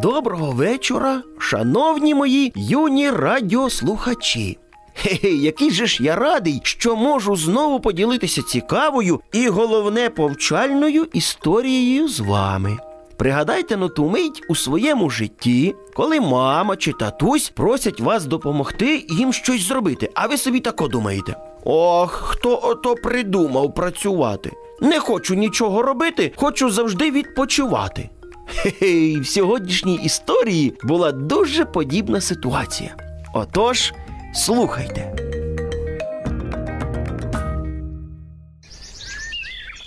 [0.00, 4.58] Доброго вечора, шановні мої юні радіослухачі.
[4.94, 12.08] Хе-хе, який же ж я радий, що можу знову поділитися цікавою і головне повчальною історією
[12.08, 12.76] з вами.
[13.16, 19.32] Пригадайте на ту мить у своєму житті, коли мама чи татусь просять вас допомогти їм
[19.32, 24.52] щось зробити, а ви собі тако думаєте: ох, хто ото придумав працювати.
[24.80, 28.10] Не хочу нічого робити, хочу завжди відпочивати.
[28.46, 32.96] Хе-хе, в сьогоднішній історії була дуже подібна ситуація.
[33.34, 33.92] Отож,
[34.34, 35.16] слухайте.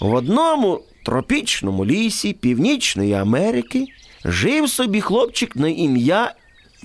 [0.02, 3.86] В одному тропічному лісі Північної Америки
[4.26, 6.34] жив собі хлопчик на ім'я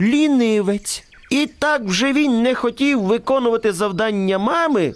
[0.01, 1.05] Лінивець.
[1.31, 4.95] І так вже він не хотів виконувати завдання мами,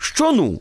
[0.00, 0.60] що ну.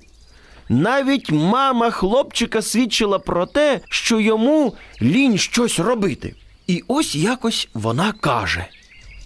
[0.69, 6.35] Навіть мама хлопчика свідчила про те, що йому лінь щось робити.
[6.67, 8.65] І ось якось вона каже: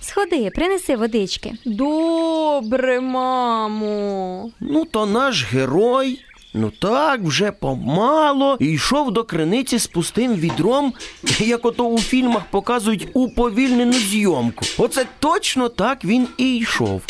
[0.02, 1.54] Сходи, принеси водички.
[1.66, 4.50] Добре, мамо.
[4.60, 6.20] Ну, то наш герой,
[6.54, 10.94] ну так, вже помало, йшов до криниці з пустим відром,
[11.40, 14.66] як ото у фільмах показують уповільнену зйомку.
[14.78, 17.02] Оце точно так він і йшов.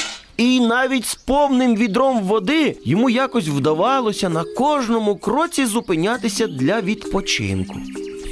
[0.42, 7.76] І навіть з повним відром води йому якось вдавалося на кожному кроці зупинятися для відпочинку.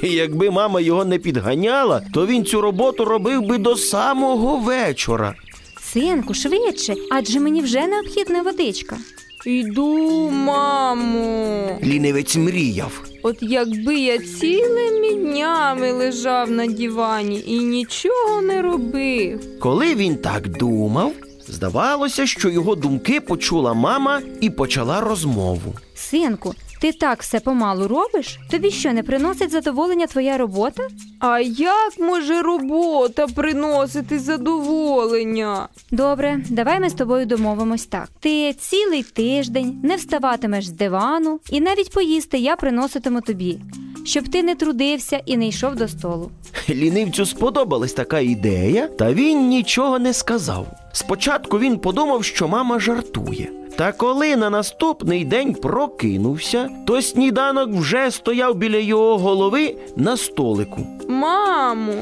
[0.03, 5.35] І якби мама його не підганяла, то він цю роботу робив би до самого вечора.
[5.93, 8.97] Синку, швидше, адже мені вже необхідна водичка.
[9.45, 11.79] Йду, мамо.
[11.83, 13.01] Лінивець мріяв.
[13.23, 19.59] От якби я цілими днями лежав на дивані і нічого не робив.
[19.59, 21.13] Коли він так думав,
[21.59, 25.73] здавалося, що його думки почула мама і почала розмову.
[25.95, 28.39] Синку, ти так все помалу робиш?
[28.51, 30.87] Тобі що не приносить задоволення твоя робота?
[31.19, 35.67] А як може робота приносити задоволення?
[35.91, 38.09] Добре, давай ми з тобою домовимось так.
[38.19, 43.59] Ти цілий тиждень не вставатимеш з дивану, і навіть поїсти я приноситиму тобі,
[44.09, 46.31] щоб ти не трудився і не йшов до столу.
[46.69, 50.67] Лінивцю сподобалась така ідея, та він нічого не сказав.
[50.93, 53.51] Спочатку він подумав, що мама жартує.
[53.75, 60.87] Та коли на наступний день прокинувся, то сніданок вже стояв біля його голови на столику.
[61.07, 61.93] Мамо,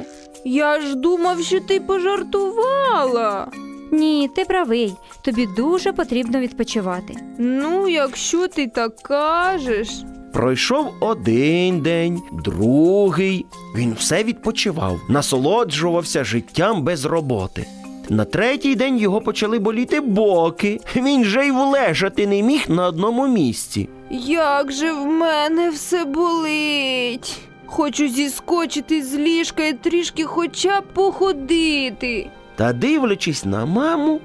[0.45, 3.47] я ж думав, що ти пожартувала.
[3.91, 7.15] Ні, ти правий, тобі дуже потрібно відпочивати.
[7.37, 9.89] Ну, якщо ти так кажеш.
[10.33, 13.45] Пройшов один день, другий.
[13.75, 17.65] Він все відпочивав, насолоджувався життям без роботи.
[18.09, 20.79] На третій день його почали боліти боки.
[20.95, 23.89] Він же й влежати не міг на одному місці.
[24.27, 27.37] Як же в мене все болить.
[27.65, 32.29] Хочу зіскочити з ліжка і трішки хоча б походити.
[32.55, 34.19] Та дивлячись на маму,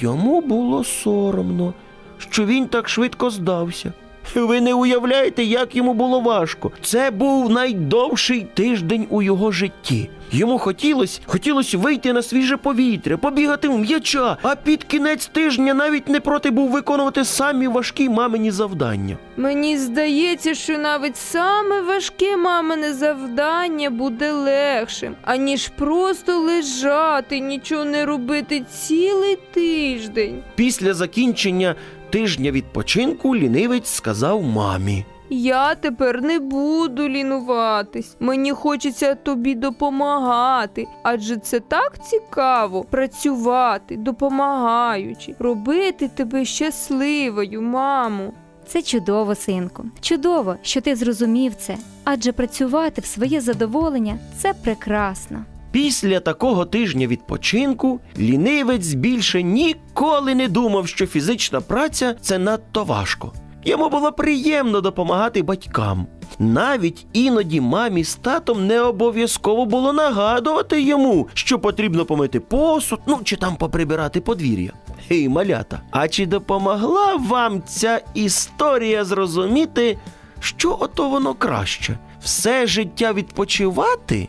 [0.00, 1.74] йому було соромно,
[2.18, 3.92] що він так швидко здався.
[4.34, 6.72] Ви не уявляєте, як йому було важко.
[6.82, 10.10] Це був найдовший тиждень у його житті.
[10.32, 16.08] Йому хотілося, хотілося вийти на свіже повітря, побігати в м'яча, а під кінець тижня навіть
[16.08, 19.16] не проти був виконувати самі важкі мамині завдання.
[19.36, 28.06] Мені здається, що навіть саме важке мамине завдання буде легшим, аніж просто лежати, нічого не
[28.06, 30.42] робити цілий тиждень.
[30.54, 31.74] Після закінчення
[32.16, 35.04] тижня відпочинку лінивець сказав мамі.
[35.30, 38.16] Я тепер не буду лінуватись.
[38.20, 48.32] Мені хочеться тобі допомагати, адже це так цікаво працювати, допомагаючи, робити тебе щасливою, мамо.
[48.66, 49.84] Це чудово, синку.
[50.00, 55.44] Чудово, що ти зрозумів це, адже працювати в своє задоволення це прекрасно.
[55.76, 63.32] Після такого тижня відпочинку лінивець більше ніколи не думав, що фізична праця це надто важко.
[63.64, 66.06] Йому було приємно допомагати батькам.
[66.38, 73.20] Навіть іноді мамі з татом не обов'язково було нагадувати йому, що потрібно помити посуд, ну
[73.24, 74.72] чи там поприбирати подвір'я.
[75.10, 79.98] Гей, малята, а чи допомогла вам ця історія зрозуміти,
[80.40, 81.98] що ото воно краще?
[82.20, 84.28] Все життя відпочивати?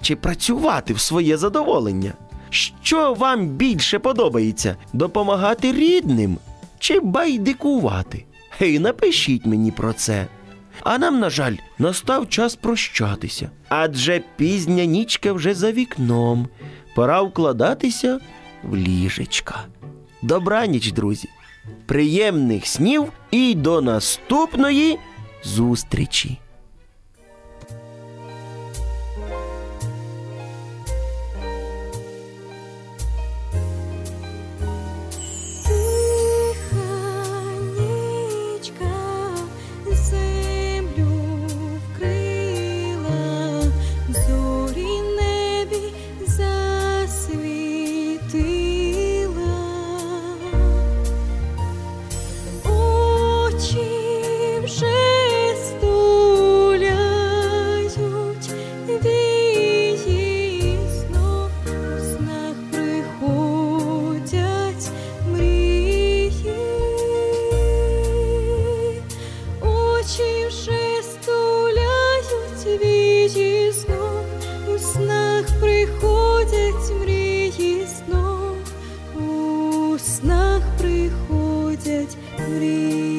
[0.00, 2.12] Чи працювати в своє задоволення?
[2.50, 6.38] Що вам більше подобається допомагати рідним
[6.78, 8.24] чи байдикувати?
[8.58, 10.26] Гей, напишіть мені про це.
[10.82, 16.48] А нам, на жаль, настав час прощатися, адже пізня нічка вже за вікном.
[16.94, 18.20] Пора вкладатися
[18.62, 19.64] в ліжечка.
[20.22, 21.28] Добраніч, друзі!
[21.86, 24.98] Приємних снів і до наступної
[25.44, 26.38] зустрічі!
[82.48, 83.17] beauty.